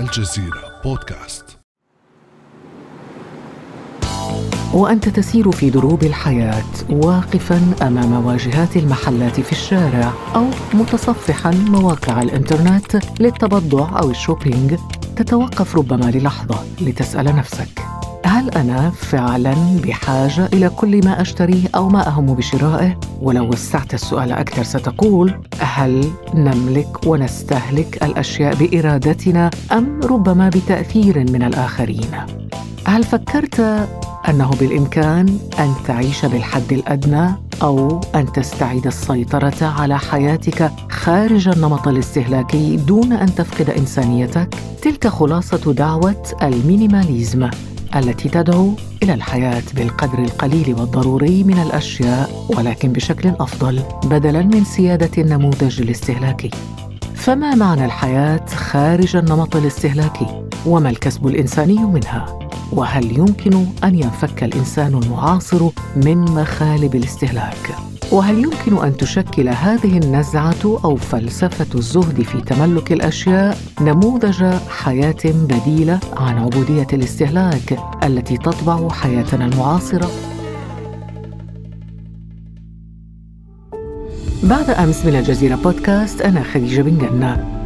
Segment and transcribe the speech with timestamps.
[0.00, 1.44] الجزيرة بودكاست.
[4.74, 12.96] وأنت تسير في دروب الحياة واقفا أمام واجهات المحلات في الشارع أو متصفحا مواقع الإنترنت
[13.20, 14.74] للتبضع أو ال shopping
[15.16, 17.93] تتوقف ربما للحظة لتسأل نفسك
[18.26, 19.54] هل أنا فعلا
[19.84, 26.10] بحاجة إلى كل ما أشتريه أو ما أهم بشرائه؟ ولو وسعت السؤال أكثر ستقول هل
[26.34, 32.10] نملك ونستهلك الأشياء بإرادتنا أم ربما بتأثير من الآخرين؟
[32.86, 33.60] هل فكرت
[34.28, 37.30] أنه بالإمكان أن تعيش بالحد الأدنى
[37.62, 45.72] أو أن تستعيد السيطرة على حياتك خارج النمط الاستهلاكي دون أن تفقد إنسانيتك؟ تلك خلاصة
[45.72, 47.50] دعوة المينيماليزم.
[47.96, 55.22] التي تدعو إلى الحياة بالقدر القليل والضروري من الأشياء ولكن بشكل أفضل بدلا من سيادة
[55.22, 56.50] النموذج الاستهلاكي.
[57.14, 60.26] فما معنى الحياة خارج النمط الاستهلاكي؟
[60.66, 62.38] وما الكسب الإنساني منها؟
[62.72, 70.80] وهل يمكن أن ينفك الإنسان المعاصر من مخالب الاستهلاك؟ وهل يمكن أن تشكل هذه النزعة
[70.84, 79.44] أو فلسفة الزهد في تملك الأشياء نموذج حياة بديلة عن عبودية الاستهلاك التي تطبع حياتنا
[79.44, 80.10] المعاصرة؟
[84.42, 87.63] بعد أمس من الجزيرة بودكاست أنا خديجة بن جنة.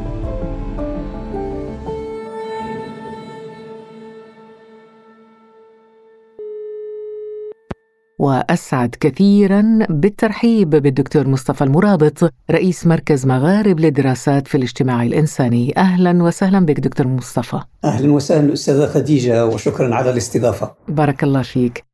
[8.29, 15.75] وأسعد كثيرا بالترحيب بالدكتور مصطفى المرابط رئيس مركز مغارب للدراسات في الاجتماع الإنساني.
[15.77, 17.61] أهلا وسهلا بك دكتور مصطفى.
[17.85, 20.75] أهلا وسهلا أستاذة خديجة وشكرا على الاستضافة.
[20.89, 21.85] بارك الله فيك.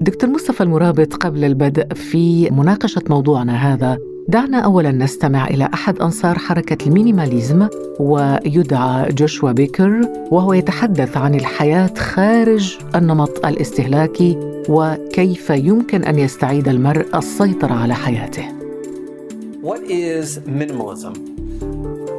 [0.00, 6.38] دكتور مصطفى المرابط قبل البدء في مناقشة موضوعنا هذا دعنا اولا نستمع إلى أحد أنصار
[6.38, 7.68] حركة المينيماليزم
[8.00, 10.00] ويدعى جوشوا بيكر
[10.30, 18.44] وهو يتحدث عن الحياة خارج النمط الاستهلاكي وكيف يمكن أن يستعيد المرء السيطرة على حياته.
[19.62, 21.14] What is minimalism?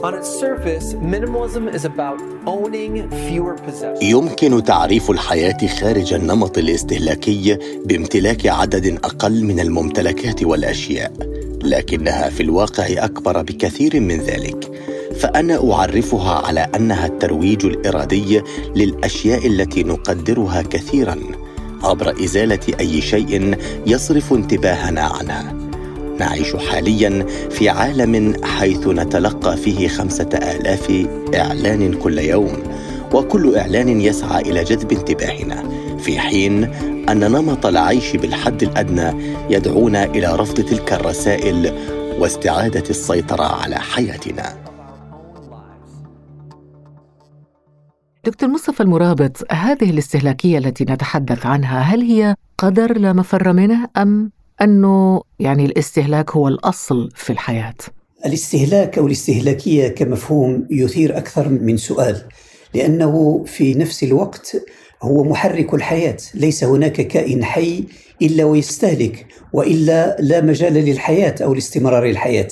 [0.06, 4.04] On its surface, minimalism is about owning fewer possessions.
[4.04, 11.12] يمكن تعريف الحياة خارج النمط الاستهلاكي بامتلاك عدد أقل من الممتلكات والأشياء.
[11.64, 14.72] لكنها في الواقع أكبر بكثير من ذلك
[15.20, 18.42] فأنا أعرفها على أنها الترويج الإرادي
[18.76, 21.18] للأشياء التي نقدرها كثيرا
[21.84, 25.65] عبر إزالة أي شيء يصرف انتباهنا عنها
[26.20, 32.64] نعيش حاليا في عالم حيث نتلقى فيه خمسة آلاف إعلان كل يوم
[33.14, 35.64] وكل إعلان يسعى إلى جذب انتباهنا
[35.98, 36.64] في حين
[37.10, 41.74] أن نمط العيش بالحد الأدنى يدعونا إلى رفض تلك الرسائل
[42.20, 44.66] واستعادة السيطرة على حياتنا.
[48.26, 54.32] دكتور مصطفى المرابط هذه الاستهلاكية التي نتحدث عنها هل هي قدر لا مفر منه أم
[54.62, 57.76] أنه يعني الاستهلاك هو الأصل في الحياة.
[58.26, 62.22] الاستهلاك أو الاستهلاكية كمفهوم يثير أكثر من سؤال
[62.74, 64.58] لأنه في نفس الوقت
[65.02, 66.18] هو محرك الحياة.
[66.34, 67.84] ليس هناك كائن حي
[68.22, 72.48] إلا ويستهلك وإلا لا مجال للحياة أو لاستمرار الحياة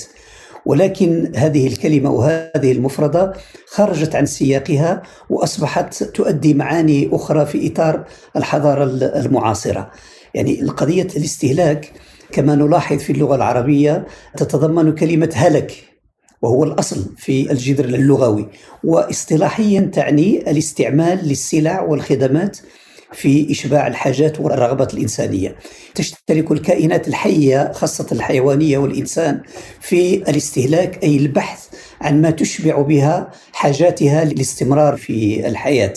[0.65, 3.33] ولكن هذه الكلمة وهذه المفردة
[3.67, 8.83] خرجت عن سياقها وأصبحت تؤدي معاني أخرى في إطار الحضارة
[9.19, 9.91] المعاصرة.
[10.33, 11.91] يعني قضيه الاستهلاك
[12.31, 14.07] كما نلاحظ في اللغة العربية
[14.37, 15.93] تتضمن كلمة هلك
[16.41, 18.47] وهو الأصل في الجذر اللغوي
[18.83, 22.57] واصطلاحيا تعني الاستعمال للسلع والخدمات
[23.13, 25.55] في إشباع الحاجات والرغبات الإنسانية.
[25.95, 29.41] تشترك الكائنات الحية خاصة الحيوانية والإنسان
[29.81, 31.67] في الاستهلاك أي البحث
[32.01, 35.93] عن ما تشبع بها حاجاتها للاستمرار في الحياة.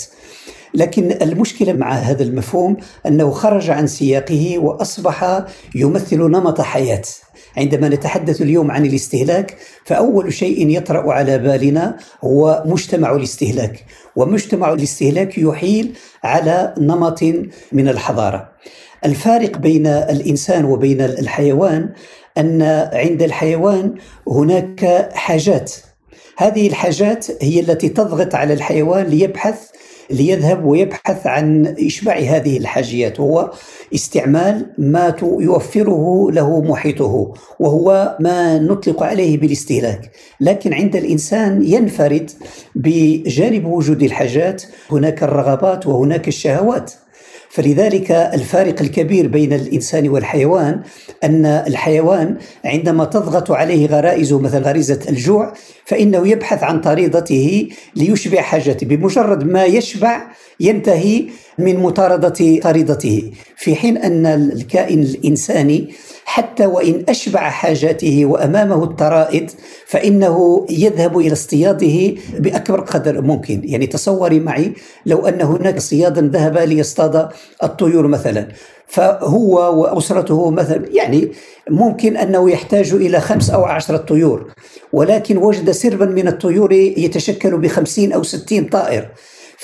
[0.76, 2.76] لكن المشكلة مع هذا المفهوم
[3.06, 5.44] أنه خرج عن سياقه وأصبح
[5.75, 7.03] يمثل نمط حياة.
[7.56, 13.84] عندما نتحدث اليوم عن الاستهلاك فأول شيء يطرأ على بالنا هو مجتمع الاستهلاك.
[14.17, 15.94] ومجتمع الاستهلاك يحيل
[16.25, 17.23] على نمط
[17.73, 18.49] من الحضارة.
[19.05, 21.88] الفارق بين الإنسان وبين الحيوان
[22.38, 22.62] أن
[22.93, 23.94] عند الحيوان
[24.28, 25.73] هناك حاجات.
[26.38, 29.58] هذه الحاجات هي التي تضغط على الحيوان ليبحث
[30.11, 33.50] ليذهب ويبحث عن إشباع هذه الحاجيات وهو
[33.94, 40.11] استعمال ما يوفره له محيطه وهو ما نطلق عليه بالاستهلاك.
[40.41, 42.31] لكن عند الإنسان ينفرد
[42.75, 46.93] بجانب وجود الحاجات هناك الرغبات وهناك الشهوات.
[47.49, 50.81] فلذلك الفارق الكبير بين الإنسان والحيوان
[51.25, 55.52] أن الحيوان عندما تضغط عليه غرائزه مثل غريزة الجوع
[55.87, 60.27] فإنه يبحث عن طريضته ليشبع حاجته بمجرد ما يشبع
[60.61, 61.25] ينتهي
[61.59, 63.33] من مطاردة طريضته.
[63.56, 65.94] في حين أن الكائن الإنساني
[66.25, 69.50] حتى وإن أشبع حاجاته وأمامه الطرائد
[69.87, 73.61] فإنه يذهب إلى اصطياده بأكبر قدر ممكن.
[73.65, 74.73] يعني تصوري معي
[75.06, 77.29] لو أن هناك صيادا ذهب ليصطاد
[77.62, 78.49] الطيور مثلا.
[78.87, 81.33] فهو وأسرته مثلا يعني
[81.71, 84.53] ممكن أنه يحتاج إلى خمس أو عشرة طيور
[84.93, 89.09] ولكن وجد سربا من الطيور يتشكل بخمسين أو ستين طائر.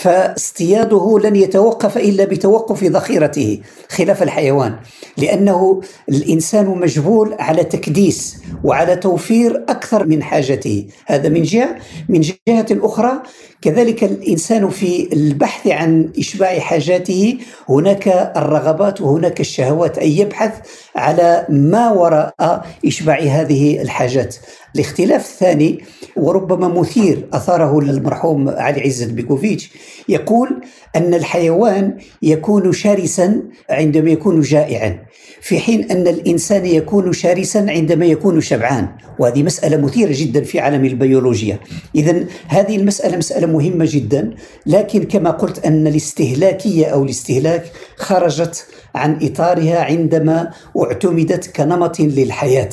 [0.02, 4.76] فاصطياده لن يتوقف إلا بتوقف ذخيرته خلاف الحيوان
[5.16, 10.87] لأنه الإنسان مجبول على تكديس وعلى توفير أكثر من حاجته.
[11.06, 11.76] هذا من جهة.
[12.08, 13.22] من جهة أخرى
[13.62, 17.38] كذلك الإنسان في البحث عن إشباع حاجاته
[17.69, 20.52] هناك الرغبات وهناك الشهوات اي يبحث
[20.96, 24.37] على ما وراء إشباع هذه الحاجات.
[24.75, 25.85] الاختلاف الثاني
[26.17, 29.71] وربما مثير أثاره المرحوم علي عزت بيكوفيتش
[30.09, 30.61] يقول
[30.97, 34.99] أن الحيوان يكون شرسا عندما يكون جائعا
[35.43, 38.89] في حين أن الإنسان يكون شرسا عندما يكون شبعان.
[39.19, 41.59] وهذه مسألة مثيرة جدا في عالم البيولوجيا.
[41.95, 44.35] اذا هذه المسألة مسألة مهمة جدا
[44.67, 47.65] لكن كما قلت أن الاستهلاكية أو الاستهلاك
[47.97, 52.71] خرجت عن إطارها عندما اعتمدت كنمط للحياة.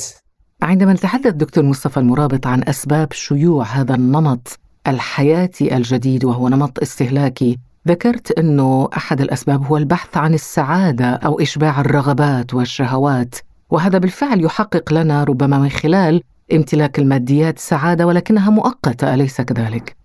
[0.62, 7.58] عندما نتحدث دكتور مصطفى المرابط عن أسباب شيوع هذا النمط الحياتي الجديد وهو نمط استهلاكي
[7.88, 13.34] ذكرت أنه أحد الأسباب هو البحث عن السعادة أو إشباع الرغبات والشهوات
[13.70, 16.22] وهذا بالفعل يحقق لنا ربما من خلال
[16.52, 19.99] امتلاك الماديات سعادة ولكنها مؤقتة أليس كذلك؟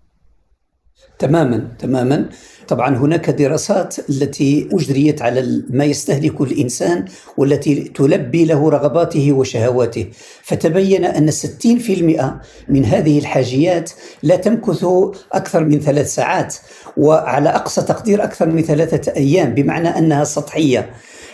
[1.18, 2.28] تماما تماما.
[2.68, 7.04] طبعا هناك دراسات التي أجريت على ما يستهلك الإنسان
[7.36, 10.06] والتي تلبي له رغباته وشهواته.
[10.42, 13.90] فتبين أن 60% من هذه الحاجيات
[14.22, 14.84] لا تمكث
[15.32, 16.54] أكثر من ثلاث ساعات
[16.96, 20.90] وعلى أقصى تقدير أكثر من ثلاثة أيام بمعنى أنها سطحية.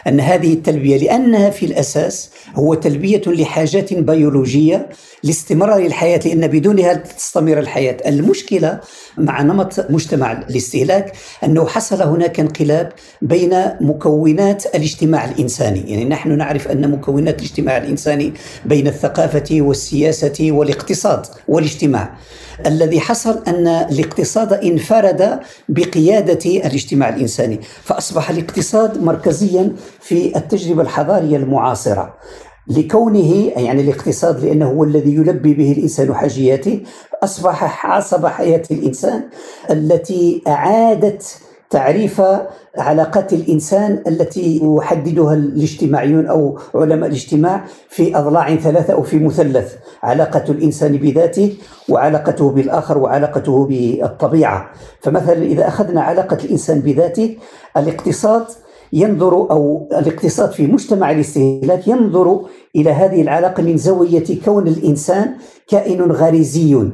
[0.08, 4.88] أن هذه التلبية لأنها في الأساس هو تلبية لحاجات بيولوجية
[5.22, 7.96] لاستمرار الحياة لأن بدونها تستمر الحياة.
[8.06, 8.80] المشكلة
[9.18, 11.12] مع نمط مجتمع الاستهلاك
[11.44, 15.90] أنه حصل هناك انقلاب بين مكونات الاجتماع الإنساني.
[15.90, 18.32] يعني نحن نعرف أن مكونات الاجتماع الإنساني
[18.64, 22.14] بين الثقافة والسياسة والاقتصاد والاجتماع.
[22.66, 29.72] الذي حصل أن الاقتصاد انفرد بقيادة الاجتماع الإنساني فأصبح الاقتصاد مركزيا
[30.02, 32.14] في التجربة الحضارية المعاصرة
[32.68, 36.80] لكونه يعني الاقتصاد لأنه هو الذي يلبي به الإنسان حاجياته
[37.24, 39.22] أصبح عصب حياة الإنسان
[39.70, 41.38] التي أعادت
[41.70, 42.22] تعريف
[42.78, 50.44] علاقات الإنسان التي يحددها الاجتماعيون أو علماء الاجتماع في أضلاع ثلاثة أو في مثلث علاقة
[50.48, 51.56] الإنسان بذاته
[51.88, 54.70] وعلاقته بالآخر وعلاقته بالطبيعة.
[55.00, 57.36] فمثلا إذا أخذنا علاقة الإنسان بذاته
[57.76, 58.44] الاقتصاد
[58.92, 62.40] ينظر أو الاقتصاد في مجتمع الاستهلاك ينظر
[62.76, 65.34] إلى هذه العلاقة من زاوية كون الإنسان
[65.68, 66.88] كائن غريزي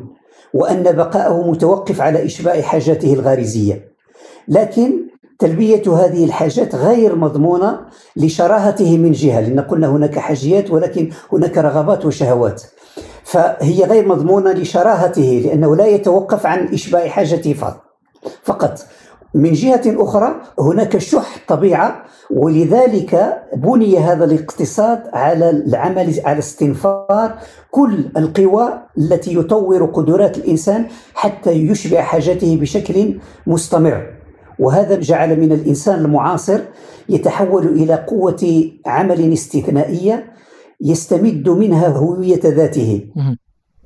[0.55, 3.89] وأن بقاءه متوقف على إشباع حاجاته الغريزية.
[4.49, 5.09] لكن
[5.39, 7.81] تلبية هذه الحاجات غير مضمونة
[8.17, 12.63] لشراهته من جهة لأن قلنا هناك حاجيات ولكن هناك رغبات وشهوات.
[13.25, 17.55] فهي غير مضمونة لشراهته لأنه لا يتوقف عن إشباع حاجته
[18.43, 18.79] فقط.
[19.35, 27.39] من جهة أخرى هناك شح طبيعة ولذلك بني هذا الاقتصاد على العمل على استنفار
[27.71, 34.07] كل القوى التي يطور قدرات الإنسان حتى يشبع حاجته بشكل مستمر.
[34.59, 36.61] وهذا جعل من الإنسان المعاصر
[37.09, 40.33] يتحول إلى قوة عمل استثنائية
[40.81, 43.07] يستمد منها هوية ذاته.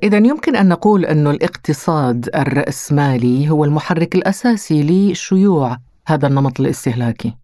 [0.03, 7.35] إذا يمكن أن نقول أن الاقتصاد الرأسمالي هو المحرك الأساسي لشيوع هذا النمط الاستهلاكي.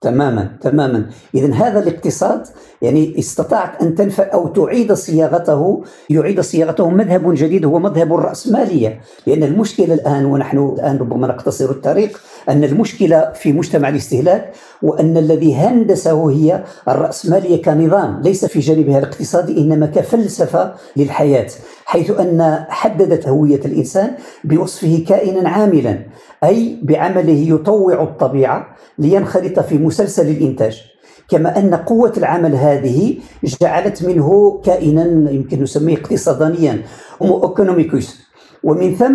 [0.00, 2.46] تماما تماما اذا هذا الاقتصاد
[2.82, 9.42] يعني استطاعت أن تنفع أو تعيد صياغته يعيد صياغته مذهب جديد هو مذهب الرأسمالية لأن
[9.42, 16.30] المشكلة الآن ونحن الآن ربما نقتصر الطريق أن المشكلة في مجتمع الاستهلاك وأن الذي هندسه
[16.30, 21.46] هي الرأسمالية كنظام ليس في جانبها الاقتصادي إنما كفلسفة للحياة
[21.84, 24.10] حيث أن حددت هوية الإنسان
[24.44, 25.98] بوصفه كائنا عاملا
[26.44, 28.66] أي بعمله يطوع الطبيعة
[28.98, 30.82] لينخرط في مسلسل الإنتاج.
[31.28, 36.82] كما أن قوة العمل هذه جعلت منه كائنا يمكن نسميه اقتصادانيا
[37.22, 38.20] اوكونوميكوس
[38.62, 39.14] ومن ثم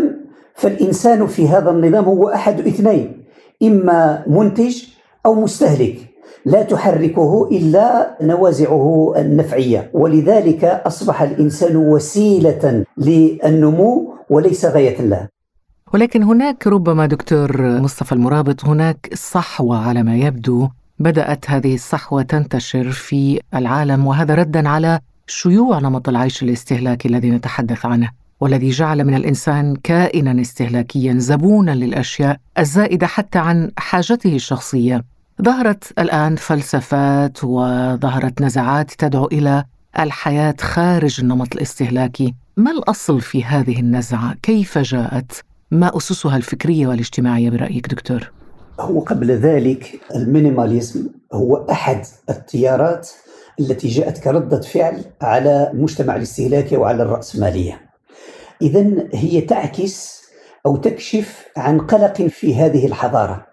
[0.55, 3.23] فالإنسان في هذا النظام هو أحد اثنين
[3.63, 4.83] إما منتج
[5.25, 5.97] أو مستهلك
[6.45, 9.89] لا تحركه إلا نوازعه النفعية.
[9.93, 15.27] ولذلك أصبح الإنسان وسيلة للنمو وليس غاية له
[15.93, 20.67] ولكن هناك ربما دكتور مصطفى المرابط هناك صحوة على ما يبدو.
[20.99, 27.85] بدأت هذه الصحوة تنتشر في العالم وهذا ردا على شيوع نمط العيش الاستهلاكي الذي نتحدث
[27.85, 28.09] عنه.
[28.39, 35.03] والذي جعل من الإنسان كائنا استهلاكيا زبونا للأشياء الزائدة حتى عن حاجته الشخصية.
[35.41, 39.63] ظهرت الآن فلسفات وظهرت نزعات تدعو إلى
[39.99, 42.33] الحياة خارج النمط الاستهلاكي.
[42.57, 48.31] ما الأصل في هذه النزعة؟ كيف جاءت؟ ما أسسها الفكرية والاجتماعية برأيك دكتور؟
[48.79, 53.09] هو قبل ذلك ال minimalism هو أحد التيارات
[53.59, 57.84] التي جاءت كردة فعل على المجتمع الاستهلاكي وعلى الرأسمالية.
[58.61, 60.25] إذا هي تعكس
[60.65, 63.45] أو تكشف عن قلق في هذه الحضارة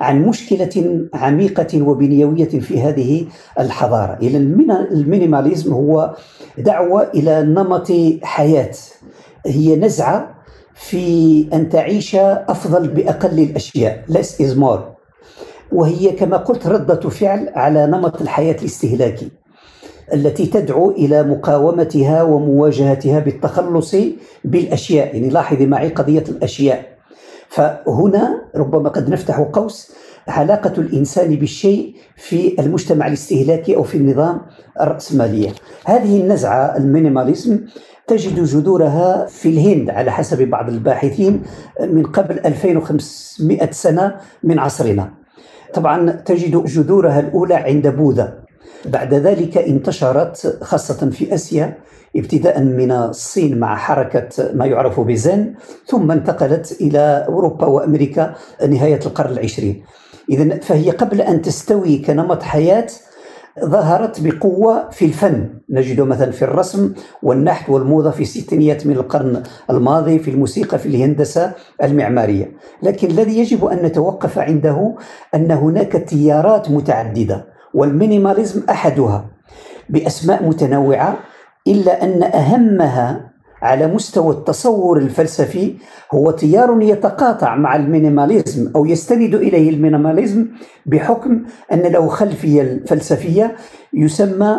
[0.00, 3.26] عن مشكلة عميقة وبنيوية في هذه
[3.58, 4.18] الحضارة.
[4.22, 6.16] إذا ال minimalism هو
[6.58, 7.92] دعوة إلى نمط
[8.22, 8.74] حياة
[9.46, 10.34] هي نزعة
[10.74, 14.94] في أن تعيش أفضل بأقل الأشياء less is more.
[15.72, 19.30] وهي كما قلت ردة فعل على نمط الحياة الاستهلاكي.
[20.12, 23.96] التي تدعو إلى مقاومتها ومواجهتها بالتخلص
[24.44, 26.86] بالأشياء يعني لاحظي معي قضية الأشياء.
[27.48, 29.92] فهنا ربما قد نفتح قوس
[30.28, 34.40] علاقة الإنسان بالشيء في المجتمع الاستهلاكي أو في النظام
[34.80, 35.50] الرأسمالية.
[35.84, 37.60] هذه النزعة المينيماليزم
[38.06, 41.42] تجد جذورها في الهند على حسب بعض الباحثين
[41.80, 45.10] من قبل 2500 سنة من عصرنا.
[45.74, 48.43] طبعا تجد جذورها الأولى عند بوذا.
[48.84, 51.78] بعد ذلك انتشرت خاصة في آسيا
[52.16, 55.54] ابتداء من الصين مع حركة ما يعرف بزن
[55.86, 58.34] ثم انتقلت إلى أوروبا وأمريكا
[58.68, 59.84] نهاية القرن العشرين.
[60.30, 62.86] إذا فهي قبل أن تستوي كنمط حياة
[63.64, 65.48] ظهرت بقوة في الفن.
[65.70, 71.52] نجد مثلا في الرسم والنحت والموضة في الستينيات من القرن الماضي في الموسيقى في الهندسة
[71.82, 72.52] المعمارية.
[72.82, 74.94] لكن الذي يجب أن نتوقف عنده
[75.34, 77.53] أن هناك تيارات متعددة.
[77.74, 79.24] والمينيماليزم أحدها
[79.88, 81.16] بأسماء متنوعة
[81.66, 83.30] إلا أن أهمها
[83.62, 85.74] على مستوى التصور الفلسفي
[86.14, 90.46] هو تيار يتقاطع مع ال minimalism أو يستند إليه ال minimalism
[90.86, 93.56] بحكم أن له خلفية فلسفيه
[93.94, 94.56] يسمى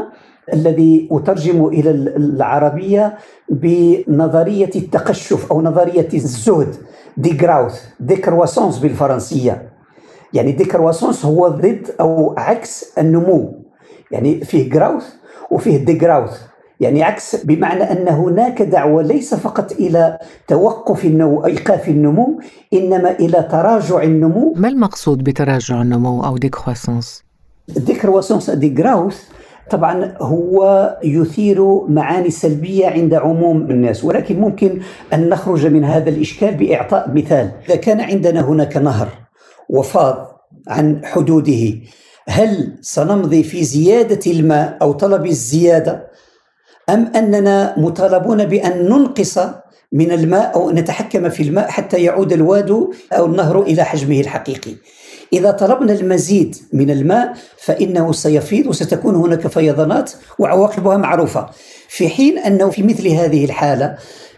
[0.54, 3.18] الذي أترجم إلى العربية
[3.50, 6.76] بنظرية التقشف أو نظرية الزهد
[7.18, 9.75] degrowth décroissance بالفرنسية.
[10.34, 13.56] يعني décroissance هو ضد أو عكس النمو.
[14.12, 15.06] يعني فيه growth
[15.52, 16.42] وفيه degrowth.
[16.80, 20.18] يعني عكس بمعنى أن هناك دعوة ليس فقط إلى
[20.48, 22.40] توقف النمو إيقاف النمو
[22.74, 24.54] إنما إلى تراجع النمو.
[24.58, 27.24] ما المقصود بتراجع النمو أو décroissance
[27.68, 29.24] décroissance degrowth
[29.72, 34.80] طبعا هو يثير معاني سلبية عند عموم الناس ولكن ممكن
[35.14, 37.52] أن نخرج من هذا الإشكال بإعطاء مثال.
[37.68, 39.25] إذا كان عندنا هناك نهر
[39.70, 41.74] وفاض عن حدوده.
[42.28, 46.08] هل سنمضي في زيادة الماء أو طلب الزيادة؟
[46.90, 49.40] أم أننا مطالبون بأن ننقص
[49.92, 54.72] من الماء أو نتحكم في الماء حتى يعود الواد أو النهر إلى حجمه الحقيقي؟
[55.34, 61.50] إذا طلبنا المزيد من الماء فإنه سيفيض وستكون هناك فيضانات وعواقبها معروفة.
[61.88, 63.96] في حين أنه في مثل هذه الحالة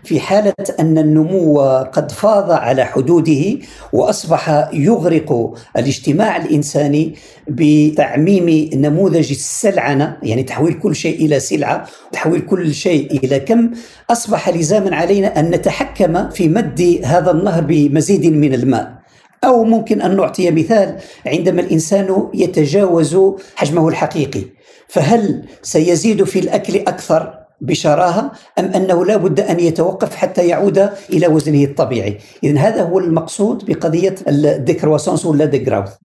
[0.07, 1.59] في حالة أن النمو
[1.93, 3.57] قد فاض على حدوده
[3.93, 7.15] وأصبح يغرق الاجتماع الإنساني
[7.47, 13.71] بتعميم نموذج السلعنة يعني تحويل كل شيء إلى سلعة تحويل كل شيء إلى كم
[14.09, 18.97] أصبح لزاما علينا أن نتحكم في مد هذا النهر بمزيد من الماء.
[19.43, 23.17] أو ممكن أن نعطي مثال عندما الإنسان يتجاوز
[23.55, 24.41] حجمه الحقيقي
[24.87, 31.27] فهل سيزيد في الأكل أكثر؟ بشراهة أم أنه لا بد أن يتوقف حتى يعود إلى
[31.27, 32.17] وزنه الطبيعي.
[32.43, 35.95] اذا هذا هو المقصود بقضية الديكرواسونس ولا ديكراوث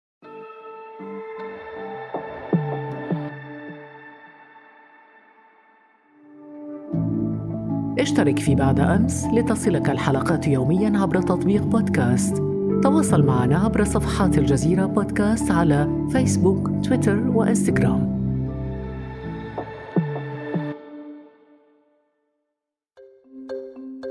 [7.99, 12.37] اشترك في بعد أمس لتصلك الحلقات يوميا عبر تطبيق بودكاست.
[12.83, 18.22] تواصل معنا عبر صفحات الجزيرة بودكاست على فيسبوك تويتر وإنستغرام.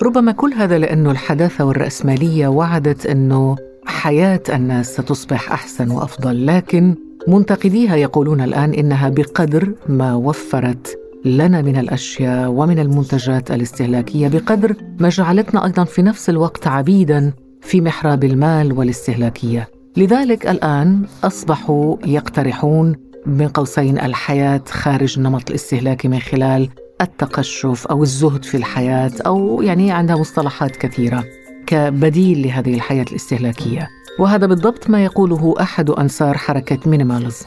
[0.03, 3.55] ربما كل هذا لأنه الحداثة والرأسمالية وعدت أنه
[3.86, 6.96] حياة الناس ستصبح أحسن وأفضل لكن
[7.27, 15.10] منتقديها يقولون الآن إنها بقدر ما وفرت لنا من الأشياء ومن المنتجات الاستهلاكية بقدر ما
[15.10, 19.70] جعلتنا أيضا في نفس الوقت عبيدا في محراب المال والاستهلاكية.
[19.98, 26.70] لذلك الآن أصبحوا يقترحون بين قوسين الحياة خارج النمط الاستهلاكي من خلال
[27.01, 31.24] التقشف أو الزهد في الحياة أو يعني عندها مصطلحات كثيرة
[31.67, 33.88] كبديل لهذه الحياة الاستهلاكية
[34.20, 37.46] وهذا بالضبط ما يقوله أحد أنصار حركة مينيماليزم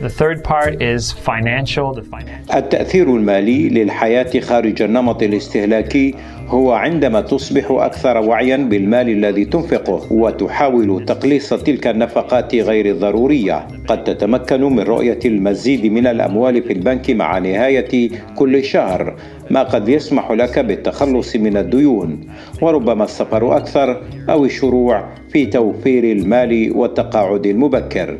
[0.00, 1.94] The third part is financial.
[1.94, 2.56] The financial.
[2.56, 6.14] التأثير المالي للحياة خارج النمط الاستهلاكي
[6.48, 14.04] هو عندما تصبح أكثر وعيا بالمال الذي تنفقه وتحاول تقليص تلك النفقات غير الضرورية قد
[14.04, 19.16] تتمكن من رؤية المزيد من الأموال في البنك مع نهاية كل شهر
[19.50, 22.20] ما قد يسمح لك بالتخلص من الديون.
[22.62, 28.18] وربما السفر أكثر أو الشروع في توفير المال والتقاعد المبكر.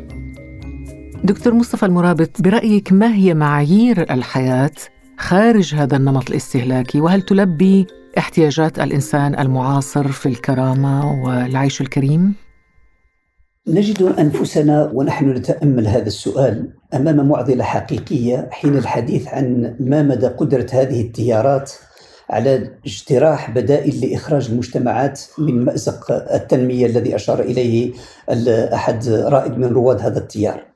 [1.23, 4.71] دكتور مصطفى المرابط برأيك ما هي معايير الحياة
[5.17, 12.35] خارج هذا النمط الاستهلاكي؟ وهل تلبي احتياجات الإنسان المعاصر في الكرامة والعيش الكريم؟
[13.67, 20.67] نجد أنفسنا ونحن نتأمل هذا السؤال أمام معضلة حقيقية حين الحديث عن ما مدى قدرة
[20.73, 21.71] هذه التيارات
[22.29, 27.93] على اجتراح بدائل لإخراج المجتمعات من مأزق التنمية الذي أشار إليه
[28.73, 30.72] أحد رائد من رواد هذا التيار.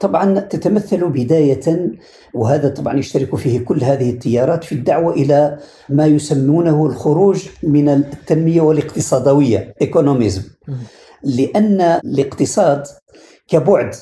[0.00, 1.90] طبعا تتمثل بداية
[2.34, 5.58] وهذا طبعا يشترك فيه كل هذه التيارات في الدعوة إلى
[5.88, 10.42] ما يسمونه الخروج من التنمية والاقتصادوية ايكونوميزم
[11.24, 12.82] لأن الاقتصاد
[13.48, 13.94] كبعد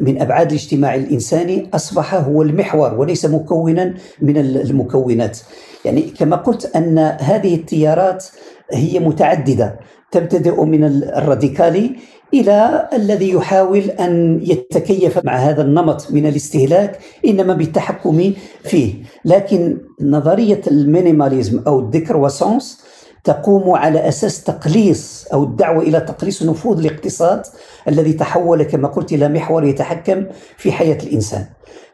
[0.00, 5.38] من أبعاد الاجتماع الإنساني أصبح هو المحور وليس مكونا من المكونات.
[5.84, 8.24] يعني كما قلت أن هذه التيارات
[8.72, 11.96] هي متعددة تبتدئ من الراديكالي
[12.34, 20.60] إلى الذي يحاول أن يتكيف مع هذا النمط من الاستهلاك إنما بالتحكم فيه لكن نظرية
[20.66, 22.84] ال minimalism أو ال décroissance
[23.24, 27.42] تقوم على أساس تقليص أو الدعوة إلى تقليص نفوذ الاقتصاد
[27.88, 30.26] الذي تحول كما قلت إلى محور يتحكم
[30.56, 31.44] في حياة الإنسان.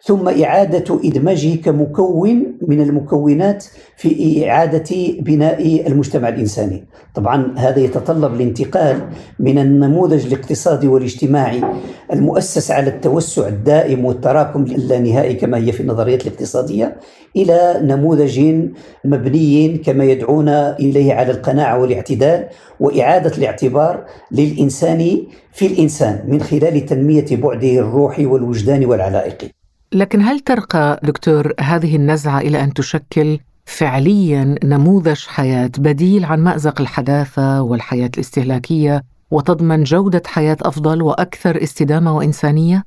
[0.03, 3.65] ثم إعادة إدماجه كمكون من المكونات
[3.97, 6.85] في إعادة بناء المجتمع الإنساني.
[7.15, 11.61] طبعا هذا يتطلب الانتقال من النموذج الاقتصادي والاجتماعي
[12.13, 16.97] المؤسس على التوسع الدائم والتراكم اللانهائي كما هي في النظريات الاقتصادية
[17.37, 18.41] إلى نموذج
[19.05, 22.47] مبني كما يدعون إليه على القناعة والاعتدال
[22.81, 25.19] وإعادة الاعتبار للإنسان
[25.53, 29.60] في الإنسان من خلال تنمية بعده الروحي والوجداني والعلائقي.
[29.93, 36.81] لكن هل ترقى دكتور هذه النزعة إلى أن تشكل فعليا نموذج حياة بديل عن مأزق
[36.81, 42.85] الحداثة والحياة الاستهلاكية وتضمن جودة حياة أفضل وأكثر استدامة وإنسانية؟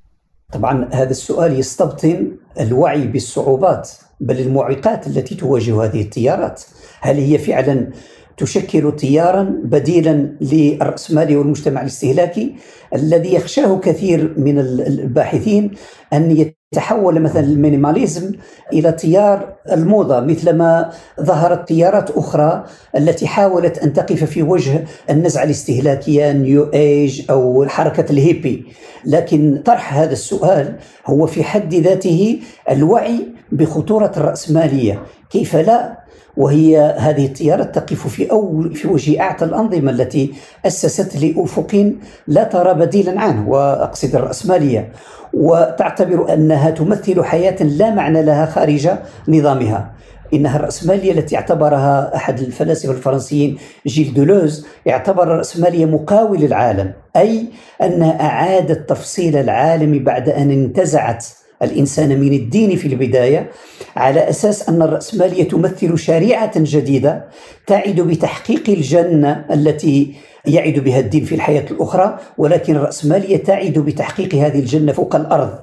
[0.54, 3.89] طبعا هذا السؤال يستبطن الوعي بالصعوبات
[4.20, 6.63] بل المعيقات التي تواجه هذه التيارات
[7.02, 7.89] هل هي فعلا
[8.38, 12.56] تشكل تيارا بديلا للرأسمالي والمجتمع الاستهلاكي
[12.96, 15.72] الذي يخشاه كثير من الباحثين
[16.13, 18.32] أن يتحول مثلا ال minimalism
[18.74, 20.89] إلى تيار الموضة مثلما
[21.22, 22.63] ظهرت تيارات أخرى
[22.98, 28.65] التي حاولت أن تقف في وجه النزعة الاستهلاكية New Age أو حركة ال hippie.
[29.06, 35.04] لكن طرح هذا السؤال هو في حد ذاته الوعي بخطورة الرأسمالية.
[35.34, 36.04] كيف لا؟
[36.38, 40.34] وهي هذه التيارات تقف في أول في وجه أعتى الأنظمة التي
[40.65, 41.93] أسست لأفق
[42.28, 44.91] لا ترى بديلا عنه وأقصد الرأسمالية
[45.34, 48.89] وتعتبر أنها تمثل حياة لا معنى لها خارج
[49.28, 49.91] نظامها.
[50.34, 57.48] إنها الرأسمالية التي اعتبرها أحد الفلاسفة الفرنسيين جيل دولوز اعتبر الرأسمالية مقاول للعالم أي
[57.82, 61.26] أنها أعادت تفصيل العالم بعد أن انتزعت
[61.62, 63.52] الإنسان من الدين في البداية
[63.96, 67.26] على أساس أن الرأسمالية تمثل شريعة جديدة
[67.68, 74.60] تعد بتحقيق الجنة التي يعد بها الدين في الحياة الأخرى ولكن الرأسمالية تعد بتحقيق هذه
[74.60, 75.60] الجنة فوق الأرض.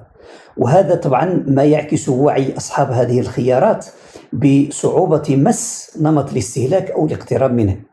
[0.56, 3.86] وهذا طبعا ما يعكس وعي أصحاب هذه الخيارات
[4.32, 7.89] بصعوبة مس نمط الاستهلاك أو الاقتراب منه.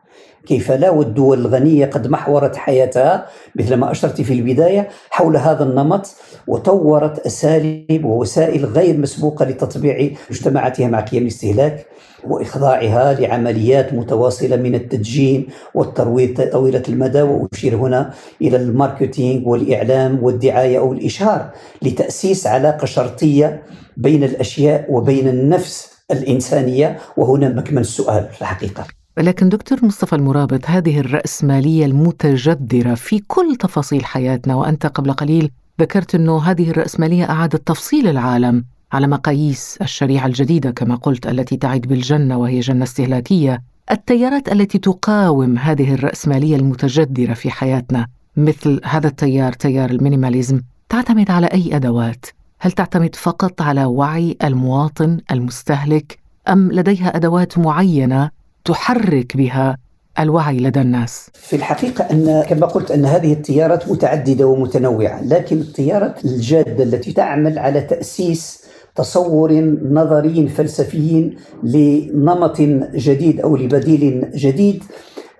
[0.48, 6.14] كيف لا والدول الغنية قد محورت حياتها مثل ما أشرت في البداية حول هذا النمط
[6.46, 11.86] وطورت أساليب ووسائل غير مسبوقة لتطبيع مجتمعاتها مع قيم الاستهلاك
[12.24, 17.22] وإخضاعها لعمليات متواصلة من التدجين والترويض طويلة المدى.
[17.22, 18.10] وأشير هنا
[18.42, 21.50] إلى الماركتينج والإعلام والدعاية أو الإشهار
[21.82, 23.62] لتأسيس علاقة شرطية
[23.96, 26.98] بين الأشياء وبين النفس الإنسانية.
[27.16, 28.97] وهنا مكمن السؤال في الحقيقة.
[29.18, 35.50] لكن دكتور مصطفى المرابط هذه الرأسمالية المتجذرة في كل تفاصيل حياتنا وأنت قبل قليل
[35.80, 41.80] ذكرت أنه هذه الرأسمالية أعادت تفصيل العالم على مقاييس الشريعة الجديدة كما قلت التي تعد
[41.80, 49.52] بالجنة وهي جنة استهلاكية التيارات التي تقاوم هذه الرأسمالية المتجذرة في حياتنا مثل هذا التيار
[49.52, 52.26] تيار المينيماليزم تعتمد على أي أدوات؟
[52.60, 58.30] هل تعتمد فقط على وعي المواطن المستهلك أم لديها أدوات معينة
[58.68, 59.76] تحرك بها
[60.18, 66.24] الوعي لدى الناس؟ في الحقيقة أن كما قلت أن هذه التيارات متعددة ومتنوعة لكن التيارات
[66.24, 69.52] الجادة التي تعمل على تأسيس تصور
[69.90, 72.60] نظري فلسفي لنمط
[72.94, 74.84] جديد أو لبديل جديد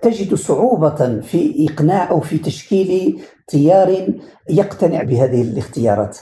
[0.01, 4.07] تجد صعوبة في إقناع أو في تشكيل تيار
[4.49, 6.17] يقتنع بهذه الاختيارات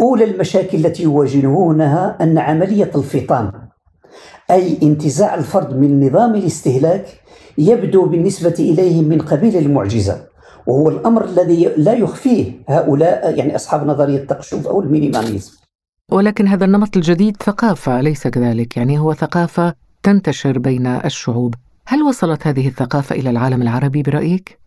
[0.00, 3.69] أولى المشاكل التي يواجهونها أن عملية الفطام
[4.50, 7.06] أي انتزاع الفرد من نظام الاستهلاك
[7.58, 10.26] يبدو بالنسبة إليهم من قبيل المعجزة
[10.66, 15.52] وهو الأمر الذي لا يخفيه هؤلاء يعني أصحاب نظرية التقشف أو المينيماليزم
[16.12, 21.54] ولكن هذا النمط الجديد ثقافة أليس كذلك؟ يعني هو ثقافة تنتشر بين الشعوب
[21.86, 24.59] هل وصلت هذه الثقافة إلى العالم العربي برأيك؟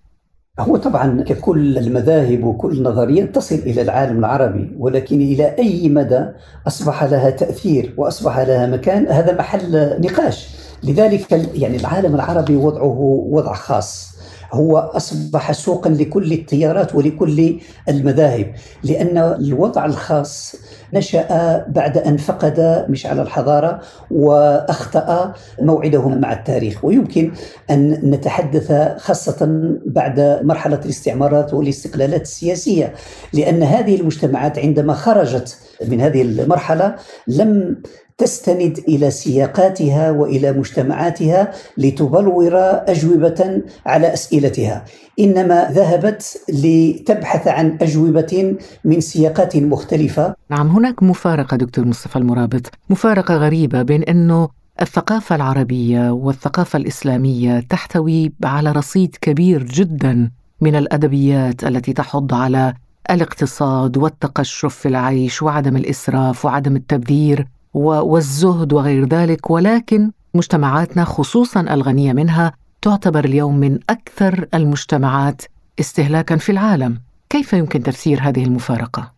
[0.59, 6.25] هو طبعا ككل المذاهب وكل نظرية تصل إلى العالم العربي ولكن إلى أي مدى
[6.67, 10.47] أصبح لها تأثير وأصبح لها مكان؟ هذا محل نقاش.
[10.83, 14.13] لذلك يعني العالم العربي وضعه وضع خاص.
[14.53, 20.55] هو أصبح سوقا لكل التيارات ولكل المذاهب لأن الوضع الخاص
[20.93, 26.85] نشأ بعد أن فقد مشعل الحضارة وأخطأ موعده مع التاريخ.
[26.85, 27.31] ويمكن
[27.69, 29.47] أن نتحدث خاصة
[29.85, 32.93] بعد مرحلة الاستعمارات والاستقلالات السياسية
[33.33, 36.95] لأن هذه المجتمعات عندما خرجت من هذه المرحلة
[37.27, 37.77] لم
[38.17, 44.85] تستند إلى سياقاتها وإلى مجتمعاتها لتبلور أجوبة على أسئلتها.
[45.19, 50.35] إنما ذهبت لتبحث عن أجوبة من سياقات مختلفة.
[50.49, 52.71] نعم هناك مفارقة دكتور مصطفى المرابط.
[52.89, 54.49] مفارقة غريبة بين انه
[54.81, 62.73] الثقافة العربية والثقافة الإسلامية تحتوي على رصيد كبير جدا من الأدبيات التي تحض على
[63.11, 67.47] الاقتصاد والتقشف في العيش وعدم الإسراف وعدم التبذير.
[67.73, 75.41] والزهد وغير ذلك ولكن مجتمعاتنا خصوصا الغنية منها تعتبر اليوم من أكثر المجتمعات
[75.79, 76.97] استهلاكا في العالم.
[77.29, 79.11] كيف يمكن تفسير هذه المفارقة؟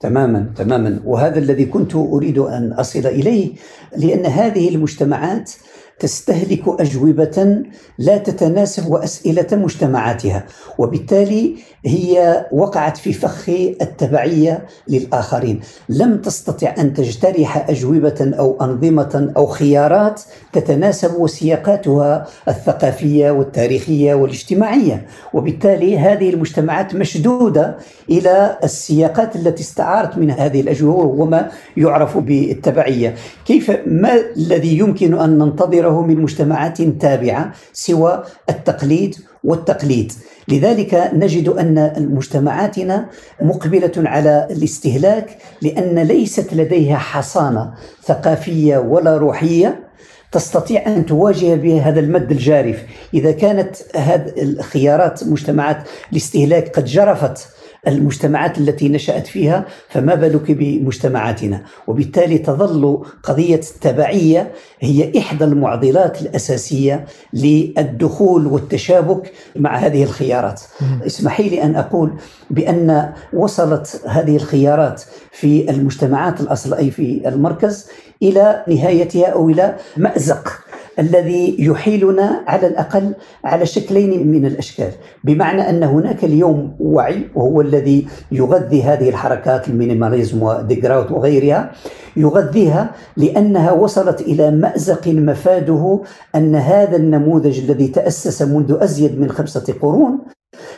[0.00, 1.00] تماما تماما.
[1.04, 3.52] وهذا الذي كنت أريد أن أصل إليه
[3.96, 5.52] لأن هذه المجتمعات
[6.00, 7.62] تستهلك أجوبة
[7.98, 10.44] لا تتناسب وأسئلة مجتمعاتها
[10.78, 11.56] وبالتالي
[11.86, 13.48] هي وقعت في فخ
[13.82, 15.60] التبعية للآخرين.
[15.88, 25.06] لم تستطع أن تجترح أجوبة أو أنظمة أو خيارات تتناسب وسياقاتها الثقافية والتاريخية والاجتماعية.
[25.34, 27.76] وبالتالي هذه المجتمعات مشدودة
[28.10, 33.14] إلى السياقات التي استعارت من هذه الأجوبة وما يعرف بالتبعية.
[33.46, 35.38] كيف ما الذي يمكن أن
[35.88, 40.12] ننتظره من مجتمعات تابعة سوى التقليد والتقليد.
[40.48, 43.08] لذلك نجد أن مجتمعاتنا
[43.42, 47.74] مقبلة على الاستهلاك لأن ليست لديها حصانة
[48.04, 49.88] ثقافية ولا روحية
[50.32, 52.82] تستطيع أن تواجه به هذا المد الجارف.
[53.14, 57.48] إذا كانت هذه الخيارات مجتمعات الاستهلاك قد جرفت
[57.86, 67.04] المجتمعات التي نشأت فيها فما بالك بمجتمعاتنا؟ وبالتالي تظل قضية التبعية هي إحدى المعضلات الأساسية
[67.32, 70.60] للدخول والتشابك مع هذه الخيارات.
[71.06, 72.12] اسمحي لي أن أقول
[72.50, 77.88] بأن وصلت هذه الخيارات في المجتمعات الأصل أي في المركز
[78.22, 80.52] إلى نهايتها أو إلى مأزق
[80.98, 84.92] الذي يحيلنا على الأقل على شكلين من الأشكال،
[85.24, 91.72] بمعنى أن هناك اليوم وعي وهو الذي يغذي هذه الحركات ال minimalism و degrowth وغيرها
[92.16, 96.00] يغذيها لأنها وصلت إلى مأزق مفاده
[96.34, 100.18] أن هذا النموذج الذي تأسس منذ أزيد من خمسة قرون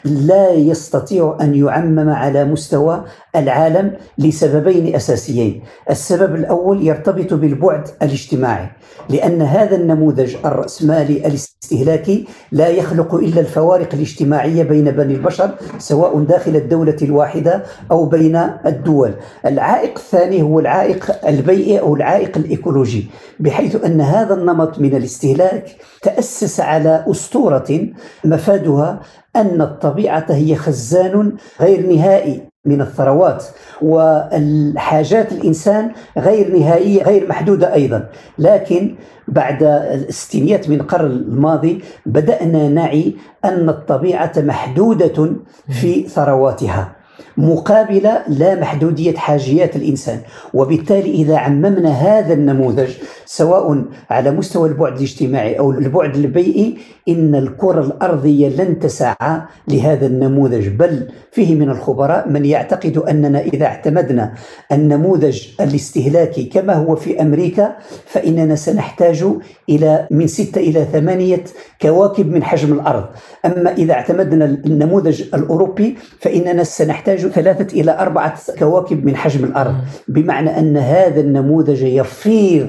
[0.05, 3.05] لا يستطيع أن يعمم على مستوى
[3.37, 8.69] العالم لسببين أساسيين، السبب الأول يرتبط بالبعد الاجتماعي،
[9.09, 16.57] لأن هذا النموذج الرأسمالي الاستهلاكي لا يخلق إلا الفوارق الاجتماعية بين بني البشر سواء داخل
[16.57, 19.15] الدولة الواحدة أو بين الدول.
[19.47, 23.07] العائق الثاني هو العائق البيئي أو العائق الإيكولوجي،
[23.41, 27.89] بحيث أن هذا النمط من الاستهلاك تأسس على أسطورة
[28.25, 29.01] مفادها
[29.37, 33.45] أن الطبيعة هي خزان غير نهائي من الثروات
[33.83, 38.09] والحاجات الإنسان غير نهائية غير محدودة أيضا.
[38.39, 38.95] لكن
[39.29, 39.63] بعد
[40.09, 43.15] الستينيات من القرن الماضي بدأنا نعي
[43.45, 45.33] أن الطبيعة محدودة
[45.69, 46.97] في ثرواتها
[47.37, 50.21] مقابل لا محدودية حاجيات الإنسان.
[50.55, 52.91] وبالتالي إذا عممنا هذا النموذج
[53.33, 60.69] سواء على مستوى البعد الاجتماعي أو البعد البيئي إن الكرة الأرضية لن تسعى لهذا النموذج
[60.69, 64.35] بل فيه من الخبراء من يعتقد أننا إذا اعتمدنا
[64.73, 69.25] النموذج الاستهلاكي كما هو في أمريكا فإننا سنحتاج
[69.69, 71.45] إلى من ستة إلى ثمانية
[71.83, 73.05] كواكب من حجم الأرض.
[73.45, 79.75] أما إذا اعتمدنا النموذج الأوروبي فإننا سنحتاج ثلاثة إلى أربعة كواكب من حجم الأرض.
[80.09, 82.69] بمعنى أن هذا النموذج يفيض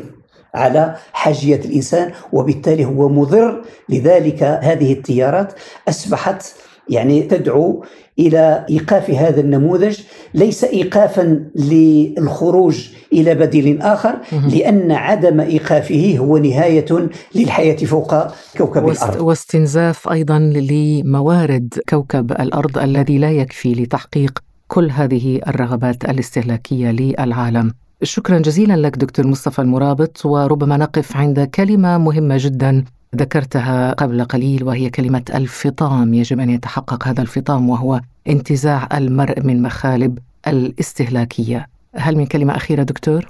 [0.53, 5.53] على حاجية الإنسان وبالتالي هو مضر لذلك هذه التيارات
[5.89, 6.53] أصبحت
[6.89, 7.83] يعني تدعو
[8.19, 9.99] إلى إيقاف هذا النموذج
[10.33, 18.15] ليس ايقافا للخروج إلى بديل آخر لأن عدم إيقافه هو نهاية للحياة فوق
[18.57, 19.21] كوكب الأرض.
[19.21, 27.73] واستنزاف أيضا لموارد كوكب الأرض الذي لا يكفي لتحقيق كل هذه الرغبات الاستهلاكية للعالم.
[28.03, 32.85] شكرا جزيلا لك دكتور مصطفى المرابط وربما نقف عند كلمة مهمة جدا
[33.15, 36.13] ذكرتها قبل قليل وهي كلمة الفطام.
[36.13, 41.67] يجب أن يتحقق هذا الفطام وهو انتزاع المرء من مخالب الاستهلاكية.
[41.95, 43.29] هل من كلمة أخيرة دكتور؟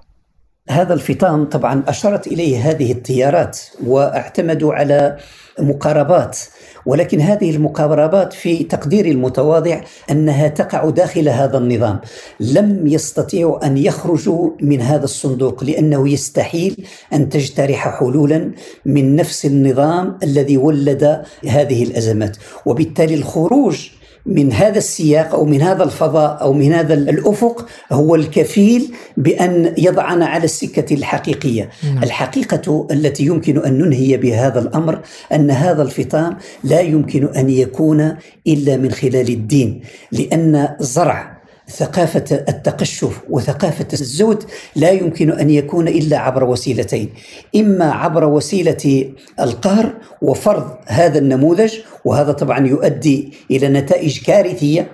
[0.70, 5.18] هذا الفطام طبعا أشارت إليه هذه التيارات واعتمدوا على
[5.60, 6.40] مقاربات
[6.86, 12.00] ولكن هذه المقاربات في تقديري المتواضع أنها تقع داخل هذا النظام.
[12.40, 18.52] لم يستطيعوا أن يخرجوا من هذا الصندوق لأنه يستحيل أن تجترح حلولا
[18.86, 22.38] من نفس النظام الذي ولد هذه الأزمات.
[22.66, 23.90] وبالتالي الخروج
[24.26, 30.26] من هذا السياق أو من هذا الفضاء أو من هذا الأفق هو الكفيل بأن يضعنا
[30.26, 31.70] على السكة الحقيقية.
[31.84, 32.04] نعم.
[32.04, 35.00] الحقيقة التي يمكن أن ننهي بهذا الأمر
[35.34, 38.16] أن هذا الفطام لا يمكن أن يكون
[38.48, 39.82] إلا من خلال الدين،
[40.12, 41.31] لأن زرع
[41.72, 44.44] ثقافة التقشف وثقافة الزهد
[44.76, 47.10] لا يمكن أن يكون إلا عبر وسيلتين
[47.56, 51.74] إما عبر وسيلة القهر وفرض هذا النموذج
[52.06, 54.92] وهذا طبعا يؤدي إلى نتائج كارثية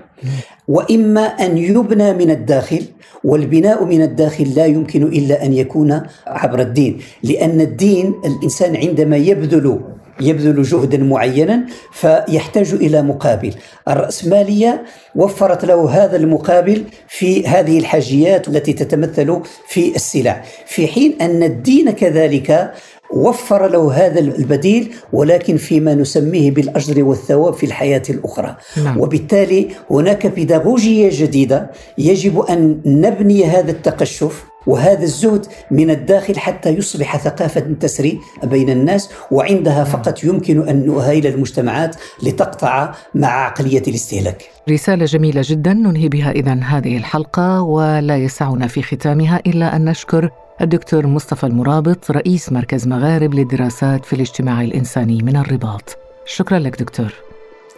[0.67, 2.83] وإما أن يبنى من الداخل
[3.23, 9.79] والبناء من الداخل لا يمكن إلا أن يكون عبر الدين لأن الدين الإنسان عندما يبذل
[10.21, 13.53] يبذل جهدا معينا فيحتاج إلى مقابل
[13.87, 14.83] الرأسمالية
[15.15, 21.91] وفرت له هذا المقابل في هذه الحاجيات التي تتمثل في السلع في حين أن الدين
[21.91, 22.73] كذلك
[23.11, 28.99] وفر له هذا البديل ولكن فيما نسميه بالأجر والثواب في الحياة الأخرى نعم.
[28.99, 37.17] وبالتالي هناك بيداغوجيه جديدة يجب أن نبني هذا التقشف وهذا الزهد من الداخل حتى يصبح
[37.17, 44.43] ثقافة تسري بين الناس وعندها فقط يمكن أن نؤهل المجتمعات لتقطع مع عقلية الاستهلاك.
[44.69, 50.29] رسالة جميلة جدا ننهي بها إذا هذه الحلقة ولا يسعنا في ختامها إلا أن نشكر
[50.61, 55.97] الدكتور مصطفى المرابط رئيس مركز مغارب للدراسات في الاجتماع الإنساني من الرباط.
[56.25, 57.13] شكرا لك دكتور.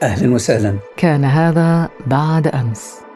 [0.04, 0.76] أهلا وسهلا.
[0.98, 3.09] كان هذا بعد أمس.